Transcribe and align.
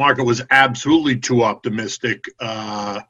market 0.00 0.24
was 0.24 0.42
absolutely 0.50 1.18
too 1.18 1.44
optimistic 1.44 2.24
uh, 2.40 3.00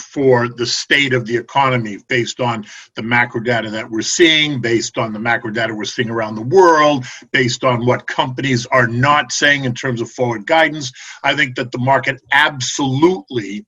for 0.00 0.48
the 0.48 0.64
state 0.66 1.12
of 1.12 1.26
the 1.26 1.36
economy 1.36 1.98
based 2.08 2.40
on 2.40 2.64
the 2.96 3.02
macro 3.02 3.40
data 3.40 3.68
that 3.70 3.90
we're 3.90 4.00
seeing, 4.00 4.60
based 4.60 4.96
on 4.96 5.12
the 5.12 5.18
macro 5.18 5.50
data 5.50 5.74
we're 5.74 5.84
seeing 5.84 6.08
around 6.08 6.34
the 6.34 6.42
world, 6.58 7.04
based 7.32 7.64
on 7.64 7.84
what 7.84 8.06
companies 8.06 8.64
are 8.66 8.88
not 8.88 9.30
saying 9.30 9.64
in 9.64 9.74
terms 9.74 10.00
of 10.00 10.10
forward 10.10 10.46
guidance. 10.46 10.90
I 11.22 11.36
think 11.36 11.56
that 11.56 11.70
the 11.70 11.78
market 11.78 12.20
absolutely 12.32 13.66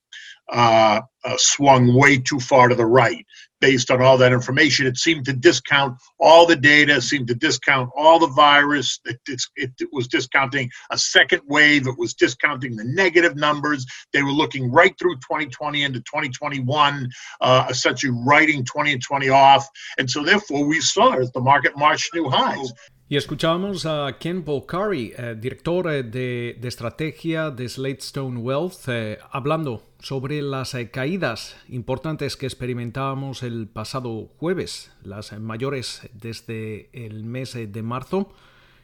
uh, 0.51 1.03
uh, 1.23 1.37
swung 1.37 1.95
way 1.95 2.19
too 2.19 2.41
far 2.41 2.69
to 2.69 2.75
the 2.75 2.87
right 2.87 3.27
based 3.65 3.91
on 3.91 4.03
all 4.03 4.19
that 4.19 4.31
information. 4.31 4.87
It 4.87 4.99
seemed 4.99 5.25
to 5.25 5.33
discount 5.33 5.97
all 6.21 6.45
the 6.45 6.55
data, 6.55 7.01
seemed 7.01 7.29
to 7.29 7.35
discount 7.35 7.89
all 7.97 8.19
the 8.19 8.27
virus. 8.27 9.01
It, 9.07 9.19
it, 9.57 9.71
it, 9.79 9.89
was 9.91 10.07
discounting 10.07 10.69
a 10.91 10.99
second 10.99 11.41
wave. 11.47 11.87
It 11.87 11.97
was 11.97 12.13
discounting 12.13 12.77
the 12.77 12.85
negative 12.85 13.37
numbers. 13.37 13.87
They 14.13 14.23
were 14.23 14.33
looking 14.33 14.71
right 14.71 14.95
through 14.99 15.15
2020 15.15 15.83
into 15.83 16.01
2021, 16.01 17.09
uh, 17.41 17.67
essentially 17.71 18.13
writing 18.27 18.67
2020 18.67 19.31
off. 19.31 19.67
And 19.97 20.11
so, 20.11 20.23
therefore, 20.23 20.67
we 20.67 20.83
saw 20.83 21.15
as 21.15 21.33
the 21.33 21.41
market 21.41 21.73
marched 21.75 22.13
new 22.13 22.29
highs. 22.29 22.71
Y 23.07 23.19
escuchábamos 23.19 23.85
a 23.85 24.17
Ken 24.19 24.45
Polcari, 24.45 25.13
eh, 25.15 25.37
director 25.39 25.93
eh, 25.93 26.03
de, 26.03 26.59
estrategia 26.63 27.51
de 27.51 27.69
Slatestone 27.69 28.39
Wealth, 28.39 28.89
eh, 28.89 29.19
hablando 29.31 29.83
sobre 29.99 30.41
las 30.41 30.75
caídas 30.91 31.55
importantes 31.69 32.39
que 32.39 32.47
experimentábamos 32.47 33.43
el 33.43 33.69
pasado 33.69 34.31
jueves, 34.39 34.91
las 35.03 35.39
mayores 35.39 36.09
desde 36.15 36.89
el 36.95 37.25
mes 37.25 37.53
de 37.55 37.83
marzo. 37.83 38.33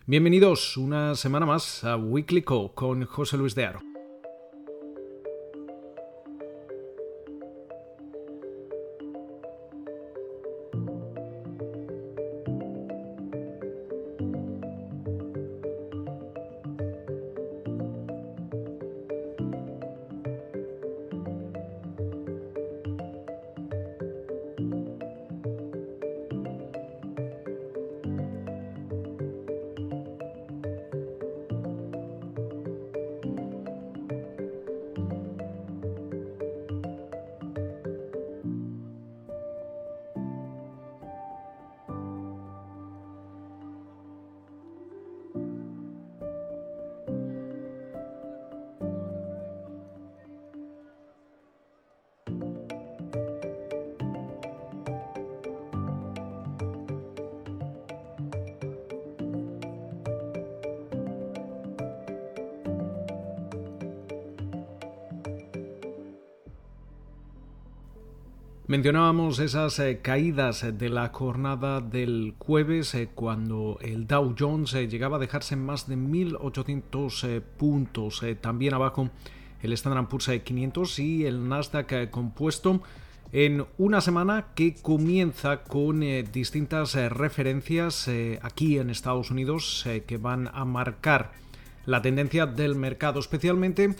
Bienvenidos 0.05 0.77
una 0.77 1.15
semana 1.15 1.47
más 1.47 1.83
a 1.85 1.97
Weekly 1.97 2.43
Co 2.43 2.75
con 2.75 3.07
José 3.07 3.39
Luis 3.39 3.55
de 3.55 3.65
Aro. 3.65 3.90
Mencionábamos 68.71 69.41
esas 69.41 69.81
eh, 69.81 69.99
caídas 70.01 70.65
de 70.79 70.89
la 70.91 71.09
jornada 71.09 71.81
del 71.81 72.35
jueves 72.39 72.95
eh, 72.95 73.09
cuando 73.13 73.79
el 73.83 74.07
Dow 74.07 74.37
Jones 74.39 74.75
eh, 74.75 74.87
llegaba 74.87 75.17
a 75.17 75.19
dejarse 75.19 75.57
más 75.57 75.89
de 75.89 75.97
1.800 75.97 77.43
puntos. 77.59 78.25
también 78.41 78.75
abajo 78.75 79.11
el 79.61 79.73
Standard 79.73 80.07
Poor's 80.07 80.31
500 80.45 81.01
y 81.01 81.27
el 81.27 81.49
Nasdaq 81.49 82.11
compuesto 82.11 82.81
en 83.33 83.67
una 83.77 84.01
semana 84.01 84.51
que 84.55 84.77
comienza 84.81 85.65
con 85.65 86.03
distintas 86.31 86.95
referencias 86.95 88.09
aquí 88.41 88.79
en 88.79 88.91
Estados 88.91 89.33
Unidos 89.33 89.85
que 90.07 90.17
van 90.17 90.49
a 90.53 90.65
marcar 90.65 91.33
la 91.87 92.03
tendencia 92.03 92.47
del 92.47 92.77
mercado, 92.77 93.19
especialmente 93.19 93.97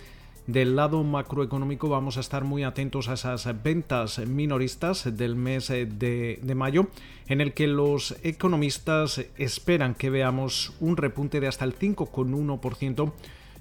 del 0.53 0.75
lado 0.75 1.03
macroeconómico 1.05 1.89
vamos 1.89 2.17
a 2.17 2.21
estar 2.21 2.45
muy 2.45 2.65
atentos 2.65 3.09
a 3.09 3.15
esas 3.15 3.47
ventas 3.63 4.19
minoristas 4.19 5.17
del 5.17 5.37
mes 5.37 5.69
de, 5.69 6.53
mayo, 6.57 6.89
en 7.29 7.41
el 7.41 7.53
que 7.53 7.67
los 7.67 8.17
economistas 8.23 9.25
esperan 9.37 9.95
que 9.95 10.11
veamos 10.11 10.73
un 10.81 10.97
repunte 10.97 11.41
de 11.41 11.49
hasta 11.49 11.65
el 11.65 11.79
5,1% 11.79 13.13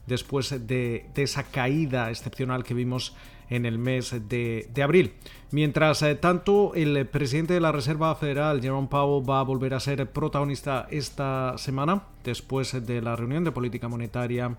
después 0.07 0.67
de, 0.67 1.05
esa 1.15 1.43
caída 1.43 2.09
excepcional 2.09 2.63
que 2.63 2.73
vimos 2.73 3.15
en 3.49 3.65
el 3.65 3.77
mes 3.77 4.15
de, 4.27 4.81
abril. 4.83 5.13
Mientras 5.51 6.01
eh, 6.01 6.15
tanto, 6.15 6.73
el 6.75 7.05
presidente 7.07 7.53
de 7.53 7.59
la 7.59 7.71
Reserva 7.71 8.15
Federal, 8.15 8.61
Jerome 8.61 8.87
Powell, 8.87 9.27
va 9.27 9.39
a 9.39 9.43
volver 9.43 9.73
a 9.73 9.79
ser 9.79 10.09
protagonista 10.11 10.87
esta 10.91 11.57
semana, 11.57 12.03
después 12.23 12.85
de 12.85 13.01
la 13.01 13.15
reunión 13.15 13.43
de 13.43 13.51
política 13.51 13.87
monetaria 13.87 14.55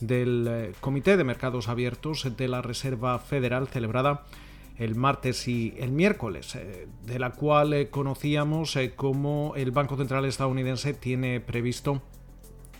del 0.00 0.46
eh, 0.48 0.72
Comité 0.80 1.16
de 1.16 1.24
Mercados 1.24 1.68
Abiertos 1.68 2.36
de 2.36 2.48
la 2.48 2.62
Reserva 2.62 3.18
Federal 3.18 3.68
celebrada 3.68 4.24
el 4.76 4.94
martes 4.94 5.48
y 5.48 5.74
el 5.78 5.90
miércoles, 5.90 6.54
eh, 6.54 6.86
de 7.04 7.18
la 7.18 7.30
cual 7.30 7.72
eh, 7.72 7.88
conocíamos 7.88 8.78
cómo 8.94 9.54
el 9.56 9.72
Banco 9.72 9.96
Central 9.96 10.24
estadounidense 10.24 10.94
tiene 10.94 11.40
previsto 11.40 12.02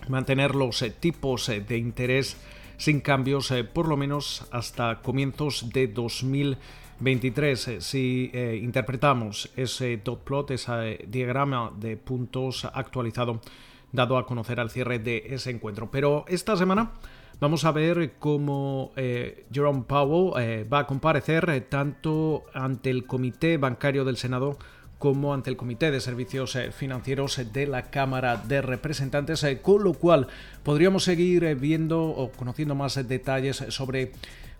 mantener 0.08 0.54
los 0.54 0.84
tipos 1.00 1.48
de 1.48 1.76
interés 1.76 2.36
sin 2.76 3.00
cambios 3.00 3.52
por 3.74 3.88
lo 3.88 3.96
menos 3.96 4.46
hasta 4.52 5.02
comienzos 5.02 5.70
de 5.70 5.88
2023. 5.88 7.76
Si 7.80 8.30
interpretamos 8.62 9.50
ese 9.56 9.96
dot 9.98 10.22
plot, 10.22 10.52
ese 10.52 11.04
diagrama 11.08 11.72
de 11.76 11.96
puntos 11.96 12.64
actualizado 12.64 13.40
dado 13.92 14.18
a 14.18 14.26
conocer 14.26 14.60
al 14.60 14.70
cierre 14.70 14.98
de 14.98 15.24
ese 15.30 15.50
encuentro. 15.50 15.90
Pero 15.90 16.24
esta 16.28 16.56
semana 16.56 16.92
vamos 17.40 17.64
a 17.64 17.72
ver 17.72 18.14
cómo 18.18 18.92
eh, 18.96 19.46
Jerome 19.52 19.84
Powell 19.86 20.42
eh, 20.42 20.64
va 20.64 20.80
a 20.80 20.86
comparecer 20.86 21.48
eh, 21.50 21.60
tanto 21.60 22.44
ante 22.54 22.90
el 22.90 23.06
Comité 23.06 23.56
Bancario 23.56 24.04
del 24.04 24.16
Senado 24.16 24.58
como 24.98 25.32
ante 25.32 25.48
el 25.48 25.56
Comité 25.56 25.92
de 25.92 26.00
Servicios 26.00 26.58
Financieros 26.72 27.40
de 27.52 27.68
la 27.68 27.82
Cámara 27.82 28.36
de 28.36 28.60
Representantes, 28.60 29.46
con 29.62 29.84
lo 29.84 29.94
cual 29.94 30.26
podríamos 30.64 31.04
seguir 31.04 31.54
viendo 31.54 32.02
o 32.02 32.32
conociendo 32.32 32.74
más 32.74 32.96
detalles 33.06 33.64
sobre 33.68 34.10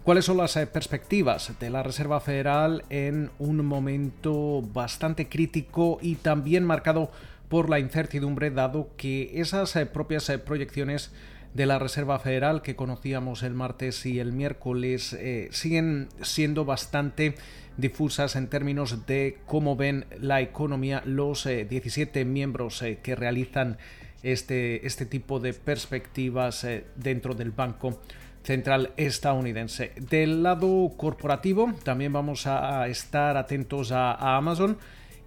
cuáles 0.05 0.27
son 0.27 0.37
las 0.37 0.57
perspectivas 0.73 1.59
de 1.59 1.71
la 1.71 1.83
Reserva 1.83 2.21
Federal 2.21 2.85
en 2.89 3.33
un 3.41 3.67
momento 3.67 4.63
bastante 4.63 5.29
crítico 5.29 5.99
y 6.01 6.15
también 6.15 6.65
marcado 6.65 7.11
por 7.49 7.71
la 7.71 7.79
incertidumbre, 7.79 8.51
dado 8.51 8.91
que 8.97 9.41
esas 9.41 9.75
eh, 9.77 9.87
propias 9.87 10.29
eh, 10.29 10.39
proyecciones 10.39 11.11
de 11.55 11.67
la 11.67 11.79
Reserva 11.79 12.19
Federal 12.19 12.63
que 12.63 12.77
conocíamos 12.77 13.43
el 13.43 13.55
martes 13.55 14.05
y 14.05 14.21
el 14.21 14.33
miércoles 14.33 15.15
eh, 15.15 15.49
siguen 15.51 16.09
siendo 16.21 16.65
bastante 16.65 17.35
difusas 17.79 18.37
en 18.37 18.49
términos 18.49 19.07
de 19.07 19.39
cómo 19.47 19.75
ven 19.75 20.05
la 20.21 20.41
economía 20.41 21.03
los 21.07 21.45
17 21.45 22.25
miembros 22.25 22.85
que 23.03 23.15
realizan 23.15 23.79
este, 24.23 24.85
este 24.87 25.07
tipo 25.07 25.39
de 25.39 25.55
perspectivas 25.55 26.67
dentro 26.97 27.35
del 27.35 27.53
Banco 27.53 28.01
Central 28.43 28.93
estadounidense. 28.97 29.93
Del 29.97 30.43
lado 30.43 30.93
corporativo 30.97 31.73
también 31.85 32.13
vamos 32.13 32.49
a 32.49 32.89
estar 32.89 33.37
atentos 33.37 33.93
a 33.93 34.37
Amazon 34.37 34.77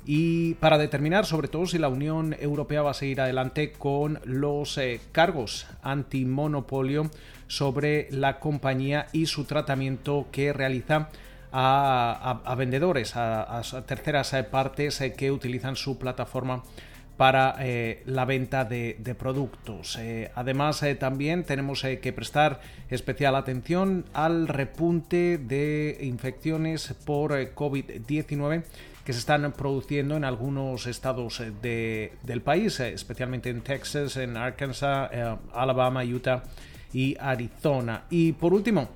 y 0.05 0.55
para 0.55 0.77
determinar 0.77 1.25
sobre 1.25 1.47
todo 1.47 1.67
si 1.67 1.77
la 1.77 1.89
Unión 1.89 2.35
Europea 2.39 2.81
va 2.81 2.91
a 2.91 2.95
seguir 2.95 3.21
adelante 3.21 3.71
con 3.71 4.19
los 4.25 4.77
eh, 4.77 4.99
cargos 5.11 5.67
antimonopolio 5.83 7.11
sobre 7.47 8.07
la 8.11 8.39
compañía 8.39 9.07
y 9.11 9.27
su 9.27 9.45
tratamiento 9.45 10.27
que 10.31 10.53
realiza 10.53 11.09
a, 11.53 12.55
vendedores, 12.57 13.15
a, 13.15 13.61
terceras 13.85 14.33
eh, 14.33 14.43
partes 14.43 15.01
eh, 15.01 15.13
que 15.13 15.31
utilizan 15.31 15.75
su 15.75 15.97
plataforma 15.99 16.63
para 17.17 17.57
la 18.05 18.25
venta 18.25 18.65
de 18.65 19.15
productos. 19.15 19.99
además, 20.33 20.83
también 20.97 21.43
tenemos 21.43 21.83
que 21.83 22.13
prestar 22.13 22.61
especial 22.89 23.35
atención 23.35 24.05
al 24.13 24.47
repunte 24.47 25.37
de 25.37 25.99
infecciones 26.01 26.95
por 27.05 27.33
COVID-19 27.53 28.63
que 29.03 29.13
se 29.13 29.19
están 29.19 29.51
produciendo 29.53 30.15
en 30.15 30.23
algunos 30.23 30.85
estados 30.85 31.41
eh, 31.41 32.13
del 32.23 32.41
país, 32.41 32.79
eh, 32.79 32.93
especialmente 32.93 33.49
en 33.49 33.61
Texas, 33.61 34.17
en 34.17 34.37
Arkansas, 34.37 35.09
eh, 35.11 35.35
Alabama, 35.53 36.03
Utah 36.03 36.43
y 36.93 37.17
Arizona. 37.19 38.03
Y 38.09 38.33
por 38.33 38.53
último, 38.53 38.89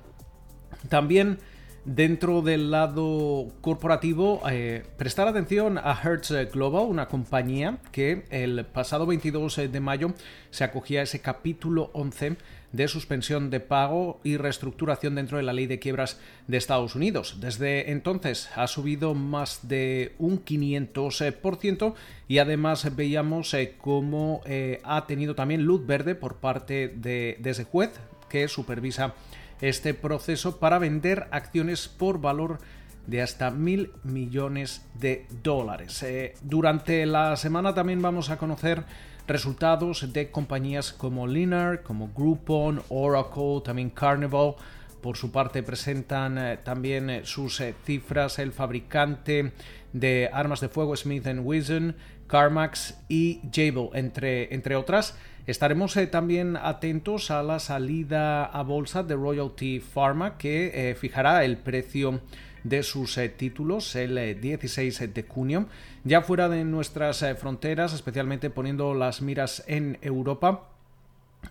también 0.88 1.38
Dentro 1.86 2.42
del 2.42 2.72
lado 2.72 3.46
corporativo, 3.60 4.42
eh, 4.50 4.82
prestar 4.96 5.28
atención 5.28 5.78
a 5.78 5.96
Hertz 6.02 6.32
Global, 6.52 6.86
una 6.88 7.06
compañía 7.06 7.78
que 7.92 8.24
el 8.30 8.66
pasado 8.66 9.06
22 9.06 9.70
de 9.70 9.80
mayo 9.80 10.12
se 10.50 10.64
acogía 10.64 10.98
a 10.98 11.02
ese 11.04 11.20
capítulo 11.20 11.90
11 11.92 12.38
de 12.72 12.88
suspensión 12.88 13.50
de 13.50 13.60
pago 13.60 14.18
y 14.24 14.36
reestructuración 14.36 15.14
dentro 15.14 15.36
de 15.36 15.44
la 15.44 15.52
ley 15.52 15.68
de 15.68 15.78
quiebras 15.78 16.18
de 16.48 16.56
Estados 16.56 16.96
Unidos. 16.96 17.36
Desde 17.38 17.92
entonces 17.92 18.50
ha 18.56 18.66
subido 18.66 19.14
más 19.14 19.68
de 19.68 20.16
un 20.18 20.44
500% 20.44 21.94
y 22.26 22.38
además 22.38 22.96
veíamos 22.96 23.54
eh, 23.54 23.76
cómo 23.78 24.40
eh, 24.44 24.80
ha 24.82 25.06
tenido 25.06 25.36
también 25.36 25.62
luz 25.62 25.86
verde 25.86 26.16
por 26.16 26.38
parte 26.38 26.88
de 26.88 27.38
ese 27.44 27.62
juez 27.62 27.92
que 28.28 28.48
supervisa 28.48 29.14
este 29.60 29.94
proceso 29.94 30.58
para 30.58 30.78
vender 30.78 31.28
acciones 31.30 31.88
por 31.88 32.20
valor 32.20 32.58
de 33.06 33.22
hasta 33.22 33.50
mil 33.50 33.92
millones 34.02 34.84
de 34.94 35.26
dólares. 35.42 36.02
Eh, 36.02 36.34
durante 36.42 37.06
la 37.06 37.36
semana 37.36 37.74
también 37.74 38.02
vamos 38.02 38.30
a 38.30 38.36
conocer 38.36 38.84
resultados 39.26 40.12
de 40.12 40.30
compañías 40.30 40.92
como 40.92 41.26
Linar, 41.26 41.82
como 41.82 42.10
Groupon, 42.14 42.82
Oracle, 42.88 43.62
también 43.64 43.90
Carnival. 43.90 44.54
Por 45.00 45.16
su 45.16 45.30
parte 45.30 45.62
presentan 45.62 46.38
eh, 46.38 46.58
también 46.62 47.10
eh, 47.10 47.20
sus 47.24 47.62
cifras 47.84 48.38
el 48.38 48.52
fabricante 48.52 49.52
de 49.92 50.28
armas 50.32 50.60
de 50.60 50.68
fuego 50.68 50.96
Smith 50.96 51.26
Wesson, 51.26 51.96
CarMax 52.26 52.98
y 53.08 53.40
Jabil, 53.52 53.90
entre, 53.94 54.52
entre 54.52 54.74
otras. 54.74 55.16
Estaremos 55.46 55.96
eh, 55.96 56.08
también 56.08 56.56
atentos 56.56 57.30
a 57.30 57.40
la 57.44 57.60
salida 57.60 58.44
a 58.44 58.64
bolsa 58.64 59.04
de 59.04 59.14
Royalty 59.14 59.78
Pharma 59.78 60.38
que 60.38 60.90
eh, 60.90 60.94
fijará 60.96 61.44
el 61.44 61.56
precio 61.56 62.20
de 62.64 62.82
sus 62.82 63.16
eh, 63.16 63.28
títulos 63.28 63.94
el 63.94 64.40
16 64.40 65.14
de 65.14 65.22
junio. 65.22 65.66
Ya 66.02 66.22
fuera 66.22 66.48
de 66.48 66.64
nuestras 66.64 67.24
fronteras, 67.38 67.92
especialmente 67.92 68.50
poniendo 68.50 68.92
las 68.92 69.22
miras 69.22 69.62
en 69.68 69.98
Europa, 70.02 70.68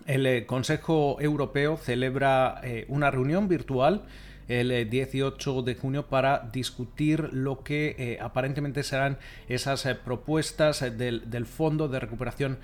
el 0.04 0.44
Consejo 0.44 1.16
Europeo 1.18 1.78
celebra 1.78 2.60
una 2.88 3.10
reunión 3.10 3.48
virtual 3.48 4.02
el 4.46 4.90
18 4.90 5.62
de 5.62 5.74
junio 5.74 6.06
para 6.06 6.50
discutir 6.52 7.32
lo 7.32 7.62
que 7.62 8.18
aparentemente 8.20 8.82
serán 8.82 9.16
esas 9.48 9.86
propuestas 10.04 10.80
del, 10.98 11.30
del 11.30 11.46
Fondo 11.46 11.88
de 11.88 12.00
Recuperación 12.00 12.58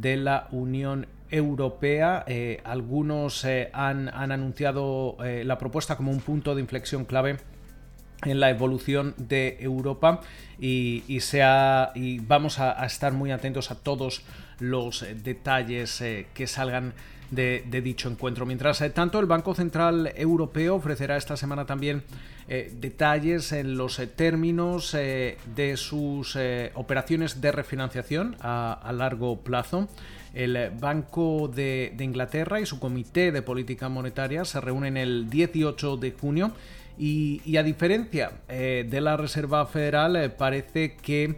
de 0.00 0.16
la 0.16 0.48
Unión 0.50 1.06
Europea. 1.30 2.24
Eh, 2.26 2.60
algunos 2.64 3.44
eh, 3.44 3.70
han, 3.72 4.08
anunciado 4.08 5.16
eh, 5.24 5.42
la 5.44 5.58
propuesta 5.58 5.96
como 5.96 6.10
un 6.10 6.20
punto 6.20 6.54
de 6.54 6.60
inflexión 6.60 7.04
clave 7.04 7.38
en 8.24 8.40
la 8.40 8.50
evolución 8.50 9.14
de 9.18 9.58
Europa 9.60 10.20
y, 10.58 11.02
sea, 11.20 11.92
y 11.94 12.18
vamos 12.20 12.58
a, 12.58 12.84
estar 12.86 13.12
muy 13.12 13.30
atentos 13.30 13.70
a 13.70 13.74
todos 13.74 14.22
los 14.58 15.04
detalles 15.22 16.02
que 16.32 16.46
salgan 16.46 16.94
de, 17.30 17.62
dicho 17.82 18.08
encuentro. 18.08 18.46
Mientras 18.46 18.82
tanto, 18.94 19.20
el 19.20 19.26
Banco 19.26 19.54
Central 19.54 20.12
Europeo 20.16 20.76
ofrecerá 20.76 21.16
esta 21.16 21.36
semana 21.36 21.66
también 21.66 22.02
detalles 22.48 23.50
en 23.50 23.76
los 23.76 24.00
términos 24.14 24.92
de 24.92 25.74
sus 25.76 26.38
operaciones 26.74 27.40
de 27.40 27.50
refinanciación 27.50 28.36
a 28.40 28.92
largo 28.94 29.40
plazo. 29.40 29.88
El 30.36 30.70
Banco 30.78 31.48
de, 31.48 31.96
Inglaterra 31.98 32.60
y 32.60 32.66
su 32.66 32.78
Comité 32.78 33.32
de 33.32 33.40
Política 33.40 33.88
Monetaria 33.88 34.44
se 34.44 34.60
reúnen 34.60 34.98
el 34.98 35.30
18 35.30 35.96
de 35.96 36.12
junio 36.12 36.52
y, 36.98 37.56
a 37.56 37.62
diferencia 37.62 38.32
eh, 38.46 38.86
de 38.86 39.00
la 39.00 39.16
Reserva 39.16 39.64
Federal 39.64 40.14
eh, 40.14 40.28
parece 40.28 40.94
que 40.96 41.36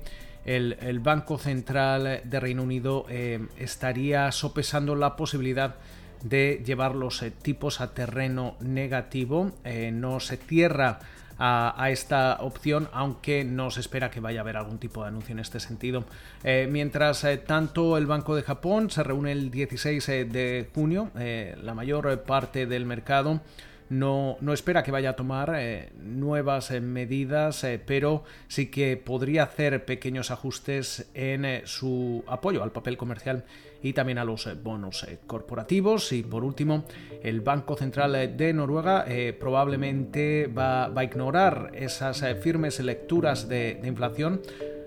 el, 0.56 1.00
Banco 1.00 1.38
Central 1.38 2.22
de 2.24 2.40
Reino 2.40 2.62
Unido 2.62 3.06
eh, 3.08 3.46
estaría 3.58 4.30
sopesando 4.32 4.94
la 4.94 5.16
posibilidad 5.16 5.76
de 6.22 6.62
llevar 6.64 6.94
los 6.94 7.24
tipos 7.42 7.80
a 7.80 7.94
terreno 7.94 8.56
negativo. 8.60 9.52
no 9.92 10.20
se 10.20 10.36
cierra 10.36 10.98
a, 11.38 11.90
esta 11.90 12.38
opción, 12.40 12.88
aunque 12.92 13.44
no 13.44 13.70
se 13.70 13.80
espera 13.80 14.10
que 14.10 14.20
vaya 14.20 14.40
a 14.40 14.42
haber 14.42 14.56
algún 14.56 14.78
tipo 14.78 15.02
de 15.02 15.08
anuncio 15.08 15.32
en 15.32 15.38
este 15.38 15.60
sentido. 15.60 16.04
Eh, 16.42 16.68
mientras 16.70 17.22
eh, 17.24 17.38
tanto, 17.38 17.96
el 17.96 18.06
Banco 18.06 18.34
de 18.34 18.42
Japón 18.42 18.90
se 18.90 19.02
reúne 19.04 19.32
el 19.32 19.50
16 19.50 20.08
eh, 20.08 20.24
de 20.24 20.68
junio, 20.74 21.10
la 21.14 21.74
mayor 21.74 22.22
parte 22.22 22.66
del 22.66 22.86
mercado 22.86 23.40
no, 23.90 24.36
no 24.40 24.52
espera 24.52 24.82
que 24.82 24.90
vaya 24.90 25.10
a 25.10 25.16
tomar 25.16 25.54
eh, 25.56 25.90
nuevas 25.98 26.70
eh, 26.70 26.80
medidas, 26.80 27.64
eh, 27.64 27.80
pero 27.84 28.24
sí 28.48 28.66
que 28.66 28.96
podría 28.96 29.44
hacer 29.44 29.84
pequeños 29.84 30.30
ajustes 30.30 31.10
en 31.14 31.62
su 31.66 32.24
apoyo 32.26 32.62
al 32.62 32.72
papel 32.72 32.96
comercial 32.96 33.44
y 33.82 33.92
también 33.92 34.18
a 34.18 34.24
los 34.24 34.48
bonos 34.62 35.06
corporativos. 35.26 36.12
Y 36.12 36.22
por 36.22 36.44
último, 36.44 36.84
el 37.22 37.40
Banco 37.40 37.76
Central 37.76 38.36
de 38.36 38.52
Noruega 38.52 39.04
probablemente 39.38 40.46
va, 40.46 40.86
a 40.86 41.04
ignorar 41.04 41.72
esas 41.74 42.24
firmes 42.40 42.80
lecturas 42.80 43.48
de 43.48 43.80
inflación 43.84 44.40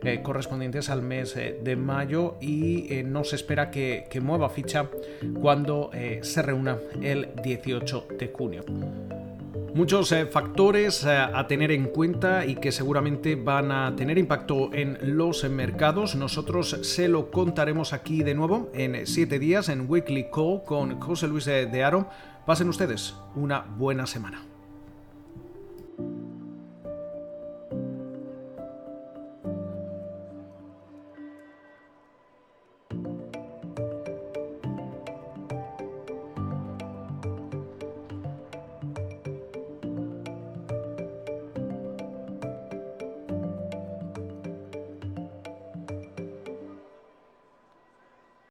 eh, 0.04 0.22
correspondientes 0.24 0.90
al 0.90 1.04
mes 1.04 1.38
eh, 1.38 1.60
de 1.64 1.76
mayo 1.76 2.38
y 2.42 2.92
eh, 2.92 3.04
no 3.04 3.24
se 3.24 3.36
espera 3.36 3.70
que, 3.70 4.08
mueva 4.20 4.50
ficha 4.50 4.90
cuando 5.40 5.92
se 6.22 6.42
reúna 6.42 6.78
el 7.02 7.30
18 7.44 8.08
de 8.18 8.28
junio. 8.28 9.21
Muchos 9.74 10.14
factores 10.32 11.06
a 11.06 11.48
tener 11.48 11.72
en 11.72 11.86
cuenta 11.86 12.46
y 12.46 12.56
que 12.56 12.72
seguramente 12.72 13.36
van 13.36 13.72
a 13.72 13.96
tener 13.96 14.18
impacto 14.18 14.74
en 14.74 14.98
los 15.02 15.50
mercados. 15.50 16.16
Nosotros 16.16 16.78
se 16.82 17.08
lo 17.08 17.32
contaremos 17.32 17.94
aquí 17.94 18.22
de 18.22 18.36
nuevo 18.36 18.70
en 18.74 19.08
7 19.08 19.40
días 19.40 19.70
en 19.70 19.90
Weekly 19.90 20.30
Call 20.30 20.64
con 20.66 21.00
José 21.00 21.28
Luis 21.28 21.46
de 21.46 21.84
Aro. 21.84 22.10
Pasen 22.46 22.70
ustedes 22.70 23.16
una 23.36 23.62
buena 23.62 24.06
semana. 24.06 24.51